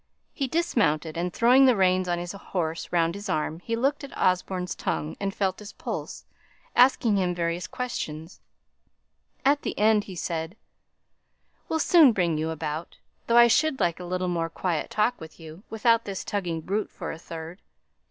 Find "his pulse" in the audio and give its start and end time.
5.59-6.25